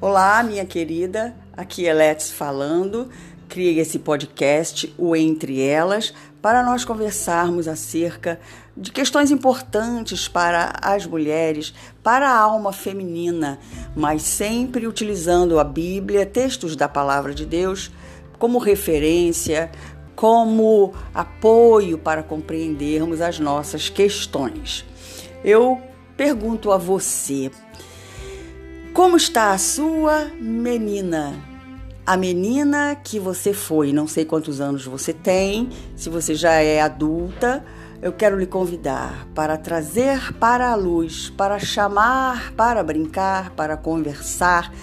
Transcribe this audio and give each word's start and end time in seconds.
Olá, 0.00 0.44
minha 0.44 0.64
querida, 0.64 1.34
aqui 1.56 1.88
é 1.88 1.92
Let's 1.92 2.30
falando. 2.30 3.08
Criei 3.48 3.80
esse 3.80 3.98
podcast, 3.98 4.94
o 4.96 5.16
Entre 5.16 5.60
Elas, 5.60 6.14
para 6.40 6.62
nós 6.62 6.84
conversarmos 6.84 7.66
acerca 7.66 8.38
de 8.76 8.92
questões 8.92 9.32
importantes 9.32 10.28
para 10.28 10.72
as 10.80 11.04
mulheres, 11.04 11.74
para 12.00 12.30
a 12.30 12.38
alma 12.38 12.72
feminina, 12.72 13.58
mas 13.96 14.22
sempre 14.22 14.86
utilizando 14.86 15.58
a 15.58 15.64
Bíblia, 15.64 16.24
textos 16.24 16.76
da 16.76 16.88
palavra 16.88 17.34
de 17.34 17.44
Deus, 17.44 17.90
como 18.38 18.58
referência, 18.58 19.68
como 20.14 20.94
apoio 21.12 21.98
para 21.98 22.22
compreendermos 22.22 23.20
as 23.20 23.40
nossas 23.40 23.88
questões. 23.88 24.84
Eu 25.42 25.82
pergunto 26.16 26.70
a 26.70 26.76
você, 26.76 27.50
como 28.98 29.16
está 29.16 29.52
a 29.52 29.58
sua 29.58 30.24
menina? 30.40 31.32
A 32.04 32.16
menina 32.16 32.96
que 32.96 33.20
você 33.20 33.52
foi, 33.52 33.92
não 33.92 34.08
sei 34.08 34.24
quantos 34.24 34.60
anos 34.60 34.84
você 34.84 35.12
tem, 35.12 35.70
se 35.94 36.10
você 36.10 36.34
já 36.34 36.54
é 36.54 36.80
adulta, 36.80 37.64
eu 38.02 38.12
quero 38.12 38.36
lhe 38.36 38.44
convidar 38.44 39.28
para 39.36 39.56
trazer 39.56 40.32
para 40.40 40.72
a 40.72 40.74
luz, 40.74 41.30
para 41.30 41.60
chamar, 41.60 42.52
para 42.54 42.82
brincar, 42.82 43.50
para 43.50 43.76
conversar, 43.76 44.74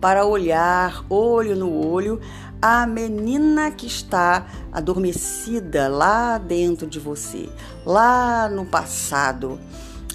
para 0.00 0.24
olhar 0.24 1.04
olho 1.08 1.54
no 1.54 1.72
olho 1.72 2.20
a 2.60 2.84
menina 2.88 3.70
que 3.70 3.86
está 3.86 4.48
adormecida 4.72 5.86
lá 5.86 6.38
dentro 6.38 6.88
de 6.88 6.98
você, 6.98 7.48
lá 7.86 8.48
no 8.48 8.66
passado 8.66 9.60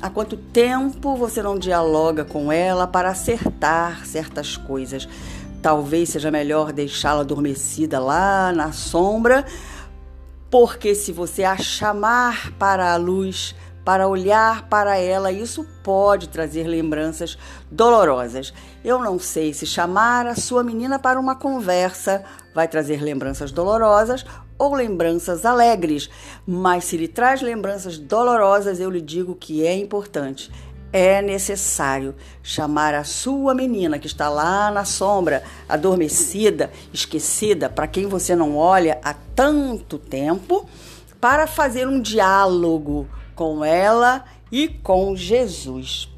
Há 0.05 0.09
quanto 0.11 0.37
tempo 0.37 1.15
você 1.15 1.41
não 1.41 1.57
dialoga 1.57 2.23
com 2.23 2.51
ela 2.51 2.85
para 2.85 3.09
acertar 3.09 4.05
certas 4.05 4.55
coisas? 4.55 5.09
Talvez 5.63 6.09
seja 6.09 6.29
melhor 6.29 6.71
deixá-la 6.71 7.21
adormecida 7.21 7.99
lá 7.99 8.53
na 8.53 8.71
sombra, 8.71 9.43
porque 10.51 10.93
se 10.93 11.11
você 11.11 11.43
a 11.43 11.57
chamar 11.57 12.51
para 12.59 12.93
a 12.93 12.97
luz, 12.97 13.55
para 13.83 14.07
olhar 14.07 14.69
para 14.69 14.95
ela, 14.95 15.31
isso 15.31 15.65
pode 15.83 16.29
trazer 16.29 16.67
lembranças 16.67 17.35
dolorosas. 17.71 18.53
Eu 18.83 18.99
não 18.99 19.17
sei 19.17 19.55
se 19.55 19.65
chamar 19.65 20.27
a 20.27 20.35
sua 20.35 20.63
menina 20.63 20.99
para 20.99 21.19
uma 21.19 21.33
conversa 21.35 22.23
vai 22.53 22.67
trazer 22.67 23.01
lembranças 23.01 23.51
dolorosas 23.51 24.23
ou 24.57 24.73
lembranças 24.73 25.45
alegres, 25.45 26.09
mas 26.45 26.85
se 26.85 26.97
lhe 26.97 27.07
traz 27.07 27.41
lembranças 27.41 27.97
dolorosas, 27.97 28.79
eu 28.79 28.89
lhe 28.89 29.01
digo 29.01 29.35
que 29.35 29.65
é 29.65 29.75
importante. 29.75 30.51
É 30.93 31.21
necessário 31.21 32.15
chamar 32.41 32.93
a 32.93 33.03
sua 33.03 33.53
menina 33.53 33.99
que 33.99 34.07
está 34.07 34.29
lá 34.29 34.71
na 34.71 34.85
sombra, 34.85 35.43
adormecida, 35.67 36.71
esquecida, 36.93 37.69
para 37.69 37.87
quem 37.87 38.07
você 38.07 38.33
não 38.33 38.55
olha 38.55 38.99
há 39.03 39.13
tanto 39.13 39.97
tempo, 39.97 40.65
para 41.19 41.47
fazer 41.47 41.87
um 41.87 41.99
diálogo 41.99 43.09
com 43.35 43.65
ela 43.65 44.23
e 44.51 44.69
com 44.69 45.15
Jesus. 45.15 46.09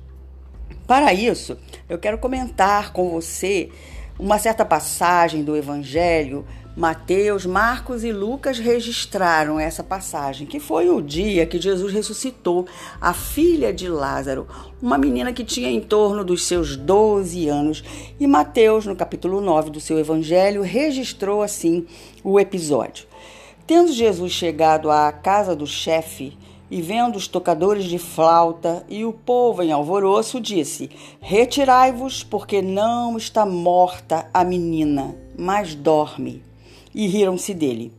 Para 0.86 1.12
isso, 1.14 1.58
eu 1.90 1.98
quero 1.98 2.18
comentar 2.18 2.94
com 2.94 3.10
você 3.10 3.72
uma 4.20 4.38
certa 4.38 4.64
passagem 4.64 5.44
do 5.44 5.56
Evangelho 5.56 6.46
Mateus, 6.78 7.44
Marcos 7.44 8.04
e 8.04 8.12
Lucas 8.12 8.60
registraram 8.60 9.60
essa 9.60 9.84
passagem, 9.84 10.46
que 10.46 10.60
foi 10.60 10.88
o 10.92 11.02
dia 11.02 11.44
que 11.48 11.60
Jesus 11.60 11.92
ressuscitou 11.92 12.68
a 13.02 13.16
filha 13.16 13.74
de 13.74 13.90
Lázaro, 13.90 14.48
uma 14.80 14.96
menina 14.96 15.34
que 15.34 15.44
tinha 15.44 15.72
em 15.72 15.82
torno 15.82 16.24
dos 16.24 16.46
seus 16.46 16.78
12 16.78 17.50
anos. 17.50 17.84
E 18.20 18.28
Mateus, 18.28 18.86
no 18.86 18.96
capítulo 18.96 19.42
9 19.42 19.72
do 19.72 19.80
seu 19.80 19.98
evangelho, 19.98 20.62
registrou 20.62 21.42
assim 21.42 21.88
o 22.24 22.40
episódio. 22.40 23.08
Tendo 23.66 23.92
Jesus 23.92 24.32
chegado 24.32 24.92
à 24.92 25.12
casa 25.12 25.56
do 25.56 25.66
chefe, 25.66 26.38
e 26.70 26.80
vendo 26.80 27.16
os 27.16 27.28
tocadores 27.28 27.86
de 27.86 27.98
flauta 27.98 28.86
e 28.88 29.04
o 29.04 29.14
povo 29.14 29.64
em 29.64 29.72
alvoroço, 29.72 30.40
disse: 30.40 30.92
Retirai-vos, 31.20 32.24
porque 32.24 32.62
não 32.62 33.18
está 33.18 33.48
morta 33.48 34.30
a 34.32 34.44
menina, 34.44 35.16
mas 35.36 35.74
dorme 35.74 36.46
e 36.98 37.06
riram-se 37.06 37.54
dele. 37.54 37.94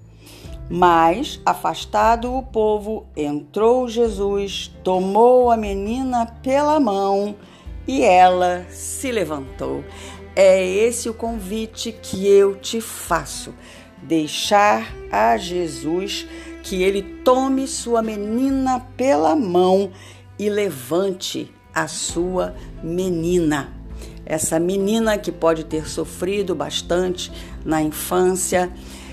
Mas, 0.69 1.41
afastado 1.47 2.35
o 2.35 2.43
povo, 2.43 3.07
entrou 3.17 3.89
Jesus, 3.89 4.71
tomou 4.83 5.53
a 5.53 5.57
menina 5.57 6.27
pela 6.43 6.81
mão 6.81 7.37
e 7.87 8.03
ela 8.03 8.67
se 8.69 9.11
levantou. 9.13 9.85
É 10.35 10.63
esse 10.67 11.09
o 11.09 11.15
convite 11.15 11.93
que 11.93 12.27
eu 12.27 12.57
te 12.57 12.81
faço: 12.81 13.55
deixar 14.03 14.93
a 15.11 15.37
Jesus 15.37 16.27
que 16.65 16.83
ele 16.83 17.03
tome 17.25 17.69
sua 17.69 18.03
menina 18.03 18.81
pela 18.97 19.35
mão 19.35 19.93
e 20.39 20.51
levante 20.51 21.51
a 21.73 21.87
sua 21.87 22.55
menina 22.83 23.78
essa 24.29 24.61
menina 24.61 25.17
que 25.17 25.33
pode 25.33 25.65
ter 25.65 25.89
sofrido 25.89 26.55
bastante 26.55 27.33
na 27.65 27.81
infância, 27.81 28.71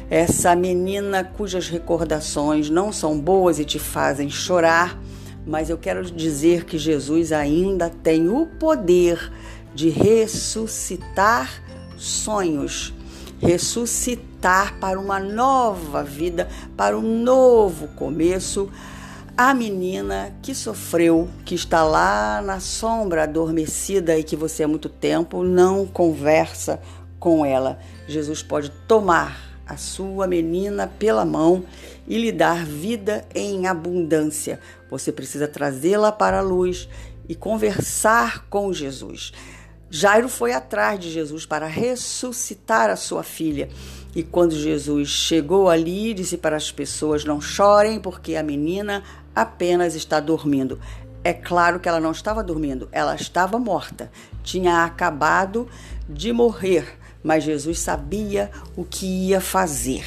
essa 0.09 0.53
menina 0.53 1.23
cujas 1.23 1.69
recordações 1.69 2.69
não 2.69 2.91
são 2.91 3.17
boas 3.17 3.57
e 3.57 3.63
te 3.63 3.79
fazem 3.79 4.29
chorar, 4.29 4.99
mas 5.47 5.69
eu 5.69 5.77
quero 5.77 6.03
dizer 6.03 6.65
que 6.65 6.77
Jesus 6.77 7.31
ainda 7.31 7.89
tem 7.89 8.27
o 8.27 8.45
poder 8.45 9.31
de 9.73 9.87
ressuscitar 9.87 11.63
sonhos, 11.95 12.93
ressuscitar 13.39 14.77
para 14.81 14.99
uma 14.99 15.17
nova 15.17 16.03
vida, 16.03 16.49
para 16.75 16.97
um 16.97 17.23
novo 17.23 17.87
começo 17.95 18.69
a 19.37 19.53
menina 19.53 20.33
que 20.41 20.55
sofreu, 20.55 21.27
que 21.43 21.55
está 21.55 21.83
lá 21.83 22.41
na 22.41 22.61
sombra 22.61 23.23
adormecida 23.23 24.17
e 24.17 24.23
que 24.23 24.35
você 24.35 24.63
há 24.63 24.67
muito 24.67 24.87
tempo 24.87 25.43
não 25.43 25.85
conversa 25.85 26.79
com 27.19 27.45
ela. 27.45 27.77
Jesus 28.07 28.41
pode 28.41 28.69
tomar 28.87 29.59
a 29.67 29.75
sua 29.75 30.25
menina 30.25 30.87
pela 30.87 31.25
mão 31.25 31.65
e 32.07 32.17
lhe 32.17 32.31
dar 32.31 32.65
vida 32.65 33.25
em 33.35 33.67
abundância. 33.67 34.59
Você 34.89 35.11
precisa 35.11 35.47
trazê-la 35.47 36.13
para 36.13 36.39
a 36.39 36.41
luz 36.41 36.87
e 37.27 37.35
conversar 37.35 38.45
com 38.49 38.71
Jesus. 38.71 39.33
Jairo 39.89 40.29
foi 40.29 40.53
atrás 40.53 40.99
de 40.99 41.11
Jesus 41.11 41.45
para 41.45 41.67
ressuscitar 41.67 42.89
a 42.89 42.95
sua 42.95 43.23
filha. 43.23 43.69
E 44.15 44.23
quando 44.23 44.55
Jesus 44.55 45.09
chegou 45.09 45.69
ali, 45.69 46.13
disse 46.13 46.37
para 46.37 46.55
as 46.55 46.71
pessoas: 46.71 47.25
Não 47.25 47.41
chorem, 47.41 47.99
porque 47.99 48.35
a 48.35 48.43
menina 48.43 49.03
apenas 49.35 49.95
está 49.95 50.19
dormindo. 50.19 50.79
É 51.23 51.33
claro 51.33 51.79
que 51.79 51.89
ela 51.89 51.99
não 51.99 52.11
estava 52.11 52.43
dormindo, 52.43 52.87
ela 52.91 53.15
estava 53.15 53.57
morta. 53.57 54.11
Tinha 54.43 54.85
acabado 54.85 55.67
de 56.07 56.31
morrer, 56.31 56.99
mas 57.23 57.43
Jesus 57.43 57.79
sabia 57.79 58.51
o 58.75 58.85
que 58.85 59.05
ia 59.05 59.41
fazer. 59.41 60.05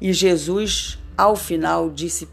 E 0.00 0.12
Jesus, 0.12 0.98
ao 1.16 1.36
final, 1.36 1.88
disse 1.88 2.28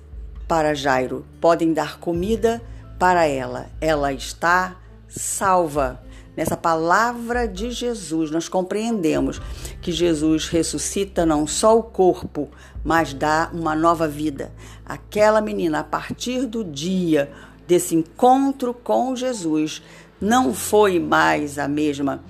para 0.47 0.73
Jairo: 0.73 1.25
Podem 1.39 1.71
dar 1.71 1.99
comida 1.99 2.61
para 2.97 3.27
ela, 3.27 3.67
ela 3.79 4.11
está 4.11 4.75
salva. 5.07 6.01
Nessa 6.35 6.57
palavra 6.57 7.47
de 7.47 7.71
Jesus, 7.71 8.29
nós 8.29 8.49
compreendemos 8.49 9.41
que 9.81 9.91
Jesus 9.91 10.49
ressuscita 10.49 11.25
não 11.25 11.47
só 11.47 11.77
o 11.77 11.83
corpo, 11.83 12.49
mas 12.83 13.13
dá 13.13 13.49
uma 13.53 13.73
nova 13.73 14.07
vida. 14.07 14.51
Aquela 14.85 15.39
menina, 15.39 15.79
a 15.79 15.83
partir 15.83 16.45
do 16.45 16.63
dia 16.63 17.31
desse 17.65 17.95
encontro 17.95 18.73
com 18.73 19.15
Jesus, 19.15 19.81
não 20.19 20.53
foi 20.53 20.99
mais 20.99 21.57
a 21.57 21.67
mesma. 21.67 22.21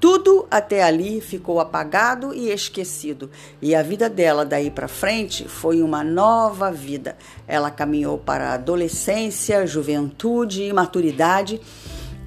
Tudo 0.00 0.46
até 0.48 0.84
ali 0.84 1.20
ficou 1.20 1.58
apagado 1.58 2.32
e 2.32 2.50
esquecido, 2.50 3.28
e 3.60 3.74
a 3.74 3.82
vida 3.82 4.08
dela 4.08 4.44
daí 4.44 4.70
para 4.70 4.86
frente 4.86 5.48
foi 5.48 5.82
uma 5.82 6.04
nova 6.04 6.70
vida. 6.70 7.16
Ela 7.48 7.68
caminhou 7.68 8.16
para 8.16 8.50
a 8.50 8.54
adolescência, 8.54 9.66
juventude 9.66 10.62
e 10.62 10.72
maturidade 10.72 11.60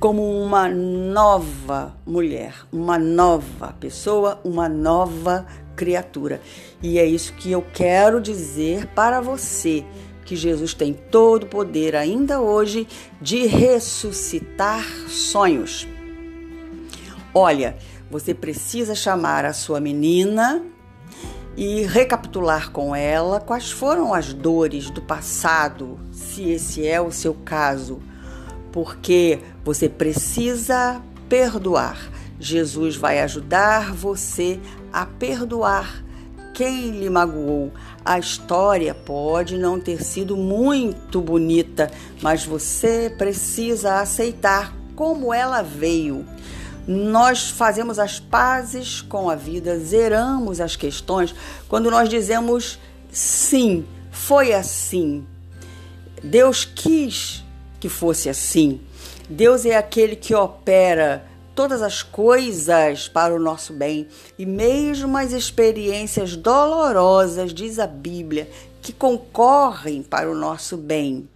como 0.02 0.28
uma 0.44 0.68
nova 0.68 1.96
mulher, 2.08 2.56
uma 2.74 2.98
nova 2.98 3.76
pessoa, 3.80 4.42
uma 4.44 4.68
nova 4.68 5.46
criatura. 5.76 6.42
E 6.82 6.98
é 6.98 7.06
isso 7.06 7.34
que 7.34 7.52
eu 7.52 7.64
quero 7.72 8.20
dizer 8.20 8.88
para 8.96 9.22
você, 9.22 9.86
que 10.26 10.36
Jesus 10.36 10.74
tem 10.74 10.92
todo 10.92 11.44
o 11.44 11.48
poder 11.48 11.96
ainda 11.96 12.42
hoje 12.42 12.88
de 13.22 13.46
ressuscitar 13.46 14.84
sonhos. 15.08 15.88
Olha, 17.32 17.78
você 18.10 18.34
precisa 18.34 18.96
chamar 18.96 19.46
a 19.46 19.54
sua 19.54 19.80
menina 19.80 20.64
e 21.56 21.84
recapitular 21.84 22.72
com 22.72 22.96
ela 22.96 23.40
quais 23.40 23.70
foram 23.70 24.16
as 24.16 24.34
dores 24.34 24.90
do 24.90 25.04
passado, 25.04 26.00
se 26.12 26.50
esse 26.50 26.88
é 26.88 27.00
o 27.00 27.12
seu 27.12 27.36
caso 27.36 28.02
porque 28.72 29.40
você 29.64 29.88
precisa 29.90 31.02
perdoar. 31.28 31.98
Jesus 32.40 32.96
vai 32.96 33.20
ajudar 33.20 33.94
você 33.94 34.60
a 34.92 35.06
perdoar 35.06 36.04
quem 36.54 36.92
lhe 36.92 37.10
magoou. 37.10 37.72
A 38.04 38.18
história 38.18 38.94
pode 38.94 39.58
não 39.58 39.80
ter 39.80 40.04
sido 40.04 40.36
muito 40.36 41.22
bonita, 41.22 41.92
mas 42.22 42.46
você 42.46 43.14
precisa 43.16 44.00
aceitar 44.00 44.74
como 44.96 45.34
ela 45.34 45.62
veio. 45.62 46.26
Nós 46.88 47.50
fazemos 47.50 48.00
as 48.00 48.20
pazes 48.20 49.02
com 49.02 49.30
a 49.30 49.36
vida, 49.36 49.78
zeramos 49.78 50.60
as 50.60 50.76
questões 50.76 51.34
quando 51.70 51.92
nós 51.92 52.10
dizemos 52.10 52.80
sim, 53.12 53.86
foi 54.10 54.52
assim. 54.54 55.26
Deus 56.24 56.66
quis 56.66 57.44
que 57.82 57.90
fosse 57.90 58.30
assim. 58.30 58.80
Deus 59.28 59.66
é 59.66 59.76
aquele 59.76 60.16
que 60.16 60.36
opera 60.36 61.26
todas 61.54 61.82
as 61.82 62.02
coisas 62.02 63.10
para 63.10 63.34
o 63.34 63.40
nosso 63.40 63.74
bem 63.74 64.08
e 64.38 64.46
mesmo 64.46 65.18
as 65.18 65.34
experiências 65.34 66.36
dolorosas, 66.36 67.54
diz 67.54 67.80
a 67.80 67.88
Bíblia, 67.88 68.50
que 68.82 68.92
concorrem 68.92 70.02
para 70.02 70.30
o 70.30 70.36
nosso 70.36 70.76
bem. 70.76 71.30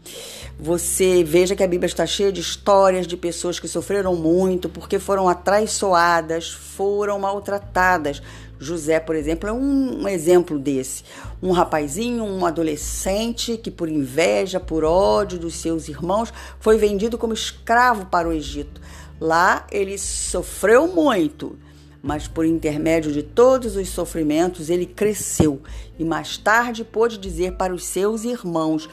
Você 0.57 1.24
veja 1.24 1.56
que 1.56 1.63
a 1.63 1.68
Bíblia 1.68 1.88
está 1.88 2.06
cheia 2.06 2.31
de 2.31 2.42
histórias 2.42 3.06
de 3.06 3.18
pessoas 3.18 3.59
que 3.59 3.68
sofreram 3.68 4.15
muito 4.15 4.69
porque 4.69 5.00
foram 5.00 5.27
atraiçoadas, 5.27 6.50
foram 6.50 7.19
maltratadas. 7.19 8.21
José, 8.57 9.00
por 9.01 9.15
exemplo, 9.15 9.50
é 9.50 9.53
um, 9.53 10.07
exemplo 10.07 10.57
desse. 10.57 11.03
Um 11.44 11.51
rapazinho, 11.51 12.24
um 12.24 12.45
adolescente 12.45 13.57
que, 13.57 13.69
por 13.69 13.89
inveja, 13.89 14.59
por 14.59 14.83
ódio 14.83 15.38
dos 15.38 15.56
seus 15.56 15.89
irmãos, 15.89 16.33
foi 16.59 16.77
vendido 16.77 17.18
como 17.18 17.33
escravo 17.33 18.06
para 18.06 18.27
o 18.27 18.33
Egito. 18.33 18.81
Lá 19.19 19.68
ele 19.71 19.97
sofreu 19.97 20.88
muito, 20.88 21.57
mas 22.06 22.28
por 22.28 22.46
intermédio 22.46 23.12
de 23.12 23.24
todos 23.24 23.75
os 23.75 23.90
sofrimentos 23.90 24.69
ele 24.69 24.86
cresceu 24.86 25.60
e 25.98 26.04
mais 26.04 26.38
tarde 26.38 26.84
pôde 26.84 27.18
dizer 27.18 27.54
para 27.54 27.74
os 27.74 27.84
seus 27.84 28.24
irmãos: 28.24 28.88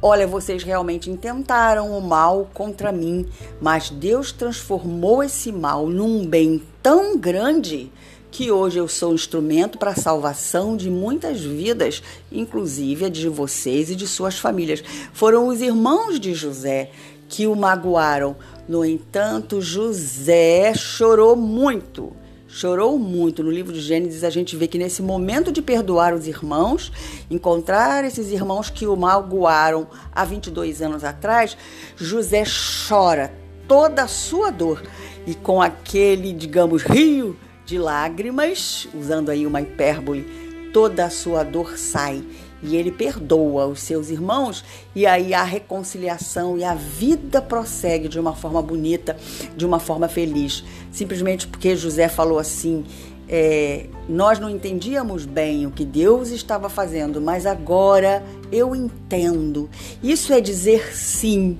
Olha, 0.00 0.26
vocês 0.26 0.62
realmente 0.62 1.10
intentaram 1.10 1.96
o 1.96 2.00
mal 2.00 2.48
contra 2.54 2.90
mim, 2.90 3.26
mas 3.60 3.90
Deus 3.90 4.32
transformou 4.32 5.22
esse 5.22 5.52
mal 5.52 5.86
num 5.86 6.26
bem 6.26 6.62
tão 6.82 7.18
grande 7.18 7.92
que 8.30 8.50
hoje 8.50 8.78
eu 8.78 8.88
sou 8.88 9.12
instrumento 9.12 9.76
para 9.76 9.90
a 9.90 9.96
salvação 9.96 10.78
de 10.78 10.88
muitas 10.88 11.42
vidas, 11.42 12.02
inclusive 12.32 13.04
a 13.04 13.08
de 13.10 13.28
vocês 13.28 13.90
e 13.90 13.94
de 13.94 14.06
suas 14.06 14.38
famílias. 14.38 14.82
Foram 15.12 15.48
os 15.48 15.60
irmãos 15.60 16.18
de 16.18 16.32
José 16.32 16.90
que 17.28 17.46
o 17.46 17.54
magoaram, 17.54 18.34
no 18.66 18.82
entanto, 18.82 19.60
José 19.60 20.72
chorou 20.74 21.36
muito. 21.36 22.12
Chorou 22.56 22.98
muito. 22.98 23.42
No 23.42 23.50
livro 23.50 23.70
de 23.70 23.82
Gênesis, 23.82 24.24
a 24.24 24.30
gente 24.30 24.56
vê 24.56 24.66
que 24.66 24.78
nesse 24.78 25.02
momento 25.02 25.52
de 25.52 25.60
perdoar 25.60 26.14
os 26.14 26.26
irmãos, 26.26 26.90
encontrar 27.30 28.02
esses 28.02 28.30
irmãos 28.30 28.70
que 28.70 28.86
o 28.86 28.96
magoaram 28.96 29.86
há 30.10 30.24
22 30.24 30.80
anos 30.80 31.04
atrás, 31.04 31.54
José 31.96 32.44
chora 32.88 33.30
toda 33.68 34.04
a 34.04 34.08
sua 34.08 34.50
dor. 34.50 34.82
E 35.26 35.34
com 35.34 35.60
aquele, 35.60 36.32
digamos, 36.32 36.82
rio 36.82 37.36
de 37.66 37.76
lágrimas, 37.76 38.88
usando 38.94 39.28
aí 39.28 39.46
uma 39.46 39.60
hipérbole, 39.60 40.70
toda 40.72 41.04
a 41.04 41.10
sua 41.10 41.42
dor 41.42 41.76
sai 41.76 42.24
e 42.62 42.76
ele 42.76 42.90
perdoa 42.90 43.66
os 43.66 43.80
seus 43.80 44.10
irmãos 44.10 44.64
e 44.94 45.06
aí 45.06 45.34
a 45.34 45.42
reconciliação 45.42 46.56
e 46.56 46.64
a 46.64 46.74
vida 46.74 47.40
prossegue 47.42 48.08
de 48.08 48.18
uma 48.18 48.34
forma 48.34 48.62
bonita, 48.62 49.16
de 49.56 49.66
uma 49.66 49.78
forma 49.78 50.08
feliz. 50.08 50.64
Simplesmente 50.90 51.46
porque 51.46 51.76
José 51.76 52.08
falou 52.08 52.38
assim: 52.38 52.84
é, 53.28 53.86
nós 54.08 54.38
não 54.38 54.48
entendíamos 54.48 55.26
bem 55.26 55.66
o 55.66 55.70
que 55.70 55.84
Deus 55.84 56.30
estava 56.30 56.68
fazendo, 56.68 57.20
mas 57.20 57.46
agora 57.46 58.24
eu 58.52 58.74
entendo. 58.74 59.68
Isso 60.02 60.32
é 60.32 60.40
dizer 60.40 60.94
sim 60.94 61.58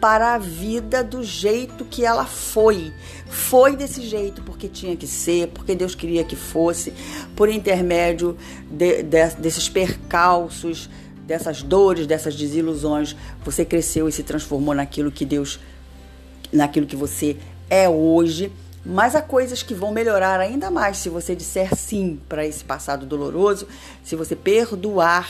para 0.00 0.34
a 0.34 0.38
vida 0.38 1.04
do 1.04 1.22
jeito 1.22 1.84
que 1.84 2.04
ela 2.04 2.24
foi. 2.24 2.92
Foi 3.28 3.76
desse 3.76 4.02
jeito 4.02 4.42
porque 4.42 4.66
tinha 4.66 4.96
que 4.96 5.06
ser, 5.06 5.48
porque 5.48 5.74
Deus 5.74 5.94
queria 5.94 6.24
que 6.24 6.34
fosse, 6.34 6.92
por 7.36 7.48
intermédio 7.48 8.36
de, 8.70 9.02
de, 9.02 9.26
desses 9.36 9.68
percalços, 9.68 10.88
dessas 11.26 11.62
dores, 11.62 12.06
dessas 12.06 12.34
desilusões, 12.34 13.14
você 13.44 13.64
cresceu 13.64 14.08
e 14.08 14.12
se 14.12 14.22
transformou 14.22 14.74
naquilo 14.74 15.12
que 15.12 15.24
Deus, 15.24 15.60
naquilo 16.52 16.86
que 16.86 16.96
você 16.96 17.36
é 17.68 17.88
hoje. 17.88 18.50
Mas 18.84 19.14
há 19.14 19.20
coisas 19.20 19.62
que 19.62 19.74
vão 19.74 19.92
melhorar 19.92 20.40
ainda 20.40 20.70
mais 20.70 20.96
se 20.96 21.08
você 21.10 21.36
disser 21.36 21.76
sim 21.76 22.18
para 22.28 22.46
esse 22.46 22.64
passado 22.64 23.04
doloroso, 23.04 23.68
se 24.02 24.16
você 24.16 24.34
perdoar 24.34 25.28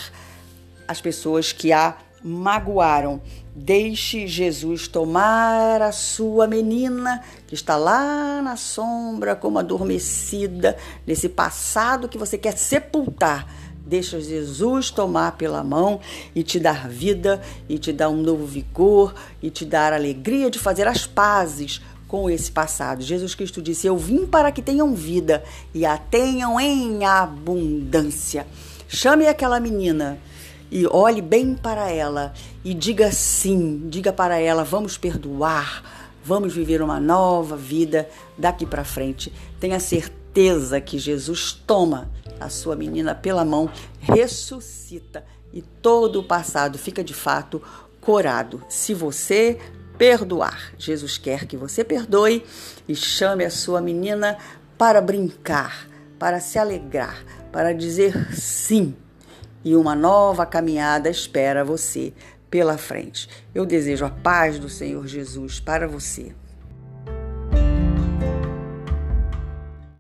as 0.87 1.01
pessoas 1.01 1.53
que 1.53 1.73
a 1.73 1.97
magoaram. 2.23 3.21
Deixe 3.55 4.27
Jesus 4.27 4.87
tomar 4.89 5.83
a 5.83 5.93
sua 5.93 6.47
menina 6.47 7.23
que 7.47 7.55
está 7.55 7.77
lá 7.77 8.41
na 8.43 8.57
sombra, 8.57 9.35
como 9.35 9.59
adormecida, 9.59 10.77
nesse 11.07 11.29
passado 11.29 12.09
que 12.09 12.19
você 12.19 12.39
quer 12.39 12.57
sepultar. 12.57 13.47
Deixa 13.85 14.21
Jesus 14.21 14.91
tomar 14.91 15.33
pela 15.33 15.65
mão 15.65 16.01
e 16.35 16.43
te 16.43 16.61
dar 16.61 16.89
vida, 16.89 17.41
e 17.69 17.79
te 17.79 17.93
dar 17.93 18.09
um 18.09 18.23
novo 18.23 18.47
vigor, 18.47 19.15
e 19.43 19.51
te 19.51 19.65
dar 19.65 19.93
alegria 19.93 20.51
de 20.51 20.59
fazer 20.59 20.87
as 20.87 21.07
pazes 21.07 21.81
com 22.07 22.29
esse 22.29 22.51
passado. 22.51 23.03
Jesus 23.03 23.35
Cristo 23.35 23.61
disse: 23.61 23.87
Eu 23.87 23.97
vim 23.97 24.27
para 24.27 24.53
que 24.53 24.63
tenham 24.63 24.95
vida 24.95 25.43
e 25.75 25.85
a 25.85 25.97
tenham 25.97 26.61
em 26.61 27.05
abundância. 27.05 28.47
Chame 28.89 29.27
aquela 29.27 29.61
menina 29.61 30.19
e 30.71 30.87
olhe 30.87 31.21
bem 31.21 31.55
para 31.55 31.91
ela 31.91 32.33
e 32.65 32.73
diga 32.73 33.11
sim, 33.11 33.89
diga 33.89 34.13
para 34.13 34.39
ela: 34.39 34.63
vamos 34.63 34.97
perdoar, 34.97 35.83
vamos 36.25 36.55
viver 36.55 36.81
uma 36.81 37.01
nova 37.01 37.57
vida 37.57 38.09
daqui 38.39 38.65
para 38.65 38.85
frente. 38.85 39.33
Tenha 39.59 39.81
certeza 39.81 40.81
que 40.81 40.99
Jesus 40.99 41.53
toma 41.53 42.11
a 42.39 42.49
sua 42.49 42.77
menina 42.77 43.15
pela 43.15 43.45
mão, 43.45 43.71
ressuscita 44.01 45.25
e 45.53 45.61
todo 45.61 46.21
o 46.21 46.25
passado 46.25 46.79
fica 46.79 47.03
de 47.03 47.15
fato 47.15 47.61
corado. 48.01 48.63
Se 48.69 48.95
você 48.95 49.59
perdoar, 49.99 50.73
Jesus 50.79 51.19
quer 51.19 51.47
que 51.47 51.57
você 51.57 51.85
perdoe 51.85 52.45
e 52.89 52.95
chame 52.95 53.45
a 53.45 53.51
sua 53.51 53.81
menina 53.81 54.39
para 54.79 55.01
brincar, 55.01 55.87
para 56.19 56.41
se 56.41 56.59
alegrar, 56.59 57.23
para 57.53 57.75
dizer 57.75 58.33
sim 58.35 58.95
e 59.65 59.77
uma 59.77 59.95
nova 59.95 60.47
caminhada 60.47 61.09
espera 61.09 61.65
você 61.65 62.13
pela 62.51 62.77
frente. 62.77 63.29
Eu 63.55 63.65
desejo 63.65 64.05
a 64.05 64.11
paz 64.11 64.59
do 64.59 64.69
Senhor 64.69 65.07
Jesus 65.07 65.61
para 65.61 65.87
você. 65.87 66.35